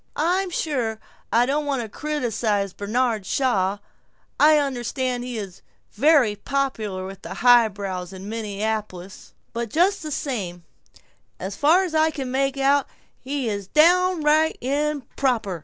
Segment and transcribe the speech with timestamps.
[0.15, 0.99] I'm sure
[1.31, 3.77] I don't want to criticize Bernard Shaw;
[4.39, 10.63] I understand he is very popular with the highbrows in Minneapolis; but just the same
[11.39, 12.87] As far as I can make out,
[13.21, 15.59] he's downright improper!